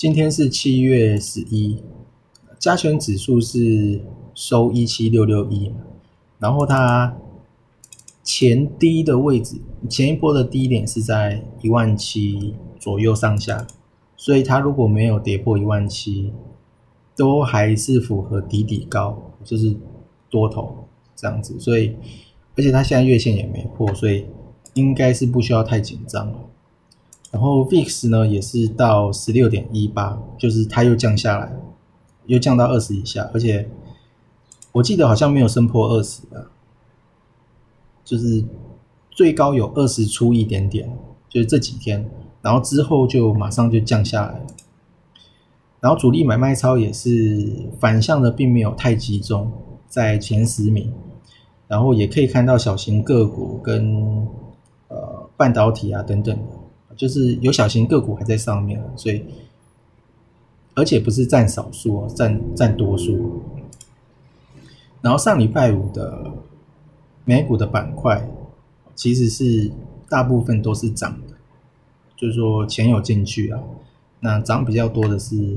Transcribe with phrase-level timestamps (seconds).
[0.00, 1.82] 今天是七月十一，
[2.58, 4.00] 加权指数是
[4.34, 5.70] 收一七六六一，
[6.38, 7.14] 然后它
[8.22, 9.60] 前低的位置，
[9.90, 13.66] 前一波的低点是在一万七左右上下，
[14.16, 16.32] 所以它如果没有跌破一万七，
[17.14, 19.76] 都还是符合底底高，就是
[20.30, 21.94] 多头这样子，所以
[22.56, 24.24] 而且它现在月线也没破，所以
[24.72, 26.49] 应该是不需要太紧张。
[27.30, 31.52] 然后 VIX 呢也是到十六点一八，就是它又降下来，
[32.26, 33.70] 又降到二十以下，而且
[34.72, 36.46] 我记得好像没有升破二十的，
[38.04, 38.44] 就是
[39.10, 40.96] 最高有二十出一点点，
[41.28, 42.10] 就是这几天，
[42.42, 44.46] 然后之后就马上就降下来了。
[45.78, 49.50] 然后主力买卖超也是反向的，并没有太集中
[49.88, 50.92] 在前十名，
[51.68, 54.26] 然后也可以看到小型个股跟
[54.88, 56.59] 呃半导体啊等等的。
[56.96, 59.24] 就是有小型个股还在上面，所以
[60.74, 63.42] 而且不是占少数，占占多数。
[65.00, 66.30] 然后上礼拜五的
[67.24, 68.28] 美股的板块
[68.94, 69.70] 其实是
[70.10, 71.36] 大部分都是涨的，
[72.16, 73.62] 就是说钱有进去啊。
[74.20, 75.56] 那涨比较多的是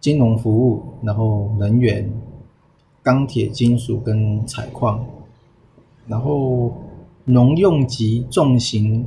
[0.00, 2.12] 金融服务，然后能源、
[3.02, 5.06] 钢铁、金属跟采矿，
[6.08, 6.74] 然后
[7.26, 9.06] 农用及重型。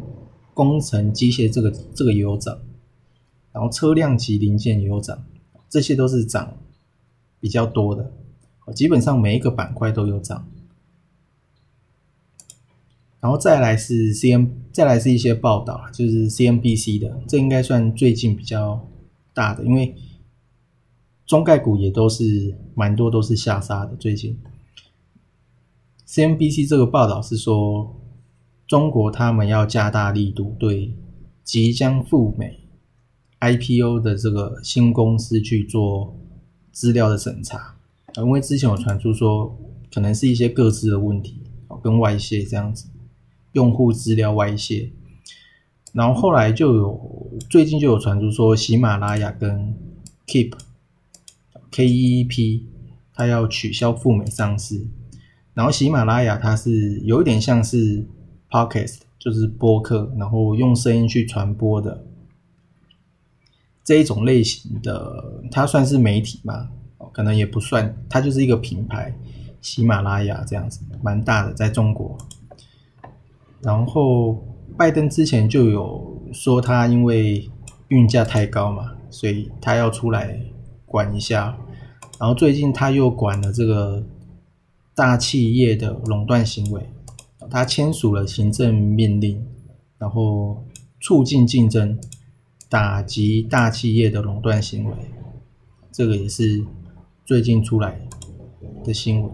[0.59, 2.59] 工程机械这个这个也有涨，
[3.53, 5.23] 然后车辆及零件也有涨，
[5.69, 6.57] 这些都是涨
[7.39, 8.11] 比较多的，
[8.75, 10.45] 基本上每一个板块都有涨。
[13.21, 18.85] 然后再来是 C M，再来是一些报道，就是 C M B C 的，这应该算最近比较
[19.33, 19.95] 大的，因为
[21.25, 23.95] 中概股也都是蛮多都是下杀的。
[23.95, 24.37] 最近
[26.03, 27.95] C M B C 这个报道是说。
[28.69, 30.93] 中国他们要加大力度对
[31.43, 32.59] 即将赴美
[33.39, 36.15] IPO 的这个新公司去做
[36.71, 37.75] 资料的审查，
[38.17, 39.57] 因为之前有传出说
[39.91, 41.41] 可能是一些各自的问题，
[41.81, 42.85] 跟外泄这样子，
[43.53, 44.91] 用户资料外泄，
[45.91, 49.73] 然后后来就有最近就有传出说喜马拉雅跟
[50.27, 50.53] Keep
[51.71, 52.67] K E P
[53.15, 54.85] 它要取消赴美上市，
[55.55, 58.05] 然后喜马拉雅它是有一点像是。
[58.49, 62.05] Podcast 就是播客，然后用声音去传播的
[63.83, 66.69] 这一种类型的，它算是媒体吗？
[67.11, 69.13] 可能也不算，它就是一个品牌，
[69.61, 72.17] 喜马拉雅这样子，蛮大的，在中国。
[73.61, 74.45] 然后
[74.77, 77.49] 拜登之前就有说，他因为
[77.89, 80.39] 运价太高嘛，所以他要出来
[80.85, 81.57] 管一下。
[82.19, 84.03] 然后最近他又管了这个
[84.95, 86.89] 大企业的垄断行为。
[87.49, 89.45] 他签署了行政命令，
[89.97, 90.63] 然后
[91.01, 91.99] 促进竞争，
[92.69, 94.93] 打击大企业的垄断行为。
[95.91, 96.63] 这个也是
[97.25, 97.99] 最近出来
[98.83, 99.31] 的新闻。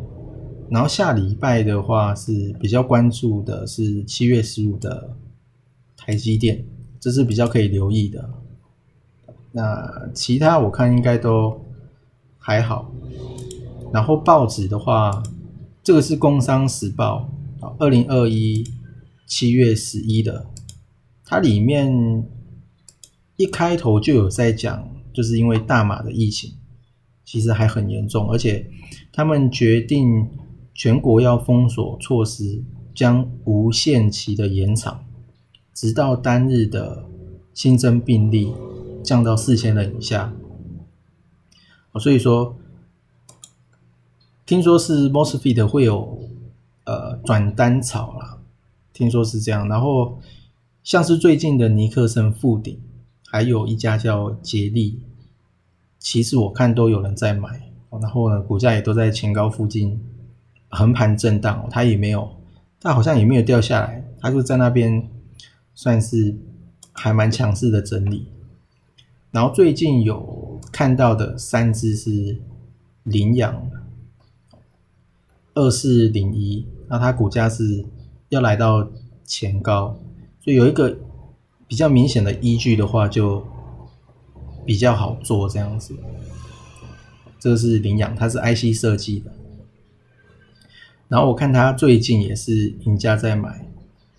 [0.69, 5.15] 然后下礼拜的话是比较关注的是七月十五的
[5.95, 6.65] 台积电，
[6.99, 8.29] 这是比较可以留意的。
[9.51, 11.61] 那其他我看应该都
[12.37, 12.91] 还好。
[13.93, 15.21] 然后报纸的话，
[15.83, 17.29] 这个是《工商时报》。
[17.79, 18.63] 二零二一
[19.25, 20.47] 七月十一的，
[21.23, 22.27] 它里面
[23.37, 26.53] 一开头就有在讲，就是因为大马的疫情
[27.23, 28.69] 其实还很严重，而且
[29.13, 30.29] 他们决定
[30.73, 32.63] 全国要封锁措施
[32.93, 35.05] 将无限期的延长，
[35.73, 37.05] 直到单日的
[37.53, 38.53] 新增病例
[39.03, 40.33] 降到四千人以下。
[41.99, 42.57] 所以说，
[44.45, 46.21] 听说是 Mosfet 会有。
[46.85, 48.37] 呃，转单潮啦，
[48.93, 49.67] 听说是这样。
[49.67, 50.19] 然后
[50.83, 52.79] 像是最近的尼克森复顶，
[53.27, 54.99] 还有一家叫杰利，
[55.99, 57.69] 其实我看都有人在买。
[58.01, 59.99] 然后呢，股价也都在前高附近
[60.69, 62.29] 横盘震荡，它也没有，
[62.79, 65.09] 它好像也没有掉下来，它就在那边
[65.73, 66.35] 算是
[66.91, 68.27] 还蛮强势的整理。
[69.31, 72.37] 然后最近有看到的三只是
[73.03, 73.69] 羚羊
[75.55, 77.83] 二四零一，那它股价是
[78.29, 78.87] 要来到
[79.25, 79.97] 前高，
[80.41, 80.95] 所以有一个
[81.67, 83.43] 比较明显的依据的话，就
[84.65, 85.95] 比较好做这样子。
[87.39, 89.31] 这个是领养，它是 IC 设计的。
[91.07, 93.67] 然后我看它最近也是赢家在买，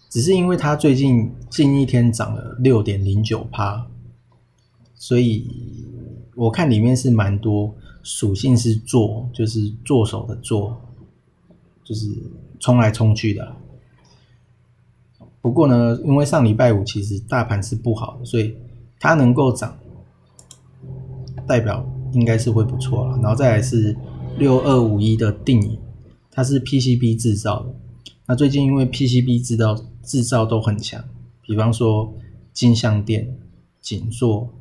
[0.08, 3.86] 只是因为它最近近一天涨了六点零九趴，
[4.94, 5.50] 所以
[6.34, 10.80] 我看里面是蛮多属性是做，就是做手的做，
[11.86, 12.10] 就是
[12.60, 13.56] 冲来冲去的。
[15.40, 18.54] 不过呢，因为上礼拜五其实大盘是不好的，所以
[18.98, 19.78] 它能够涨，
[21.46, 23.16] 代表应该是会不错了。
[23.22, 23.96] 然后再来是
[24.36, 25.78] 六二五一的定影。
[26.32, 27.74] 它是 PCB 制造的，
[28.26, 31.02] 那最近因为 PCB 制造制造都很强，
[31.46, 32.12] 比方说
[32.52, 33.38] 金相电、
[33.80, 34.52] 锦硕、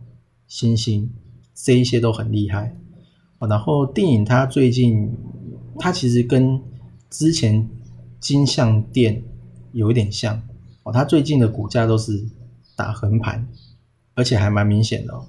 [0.47, 1.11] 星星
[1.53, 2.77] 这一些都很厉害。
[3.39, 5.11] 然后电影它最近
[5.77, 6.61] 它其实跟
[7.17, 7.69] 之前
[8.19, 9.23] 金相电
[9.71, 10.41] 有一点像
[10.83, 12.25] 哦，它最近的股价都是
[12.75, 13.47] 打横盘，
[14.15, 15.13] 而且还蛮明显的。
[15.13, 15.25] 哦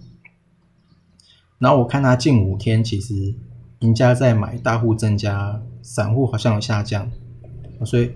[1.58, 3.34] 然后我看它近五天其实。
[3.80, 7.10] 赢家在买，大户增加，散户好像有下降，
[7.84, 8.10] 所以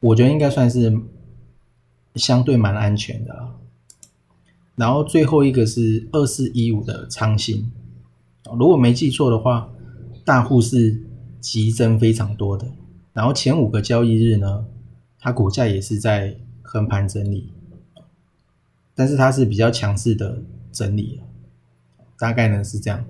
[0.00, 1.00] 我觉得应该算是
[2.16, 3.54] 相对蛮安全的。
[4.74, 7.70] 然后最后一个是二四一五的昌兴，
[8.58, 9.70] 如果没记错的话，
[10.24, 11.00] 大户是
[11.40, 12.66] 急增非常多的。
[13.16, 14.66] 然后前五个交易日呢，
[15.18, 17.50] 它股价也是在横盘整理，
[18.94, 21.22] 但是它是比较强势的整理，
[22.18, 23.06] 大概呢是这样。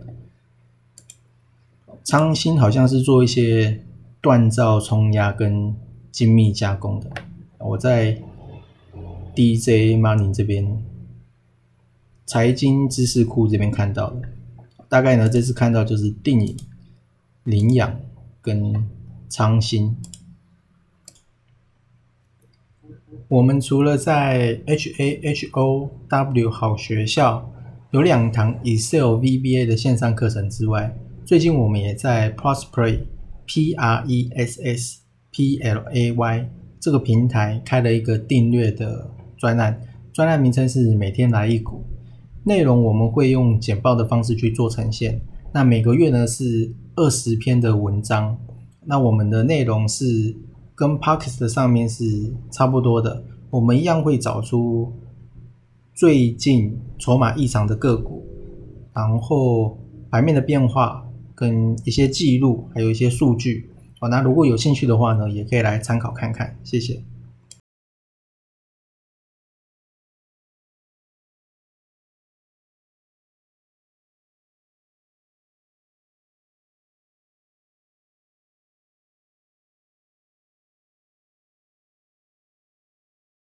[2.05, 3.85] 昌兴好像是做一些
[4.23, 5.75] 锻造、冲压跟
[6.13, 7.11] 精密加工的。
[7.59, 8.23] 我在
[9.35, 10.85] DJ Money 这边
[12.25, 14.23] 财经知识库这边看到的，
[14.89, 16.57] 大概呢这次看到就是定影、
[17.43, 18.01] 领养
[18.41, 18.89] 跟
[19.29, 19.97] 昌兴。
[23.29, 27.53] 我们除了在 HAHOW 好学校
[27.91, 33.01] 有两堂 Excel VBA 的线上课程之外，最近我们也在 Prosplay
[33.47, 35.01] P R E S S
[35.33, 39.81] P L A Y 这个平台开了一个订阅的专栏，
[40.13, 41.85] 专栏名称是每天来一股，
[42.45, 45.21] 内容我们会用简报的方式去做呈现。
[45.53, 48.39] 那每个月呢是二十篇的文章，
[48.87, 50.35] 那我们的内容是
[50.75, 54.93] 跟 p o c k e t 上面是差不多的，我们一样会找出
[55.95, 58.25] 最近筹码异常的个股，
[58.95, 59.79] 然后
[60.11, 61.03] 盘面的变化。
[61.39, 63.69] 跟一些记录，还有一些数据，
[64.01, 67.05] 好，那如果有兴趣的话呢，也可以来参考看看，谢谢。